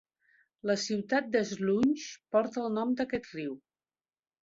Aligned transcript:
La 0.69 0.75
ciutat 0.83 1.27
de 1.37 1.43
Slunj 1.51 2.09
porta 2.37 2.65
el 2.67 2.77
nom 2.81 2.99
d'aquest 3.03 3.33
riu. 3.39 3.59